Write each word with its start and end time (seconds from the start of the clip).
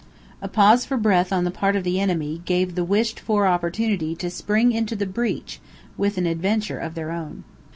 A 0.41 0.47
pause 0.47 0.83
for 0.83 0.97
breath 0.97 1.31
on 1.31 1.43
the 1.43 1.51
part 1.51 1.75
of 1.75 1.83
the 1.83 1.99
enemy 1.99 2.41
gave 2.45 2.73
the 2.73 2.83
wished 2.83 3.19
for 3.19 3.45
opportunity 3.45 4.15
to 4.15 4.31
spring 4.31 4.71
into 4.71 4.95
the 4.95 5.05
breach 5.05 5.59
with 5.95 6.17
an 6.17 6.25
adventure 6.25 6.79
of 6.79 6.95
their 6.95 7.11
own. 7.11 7.43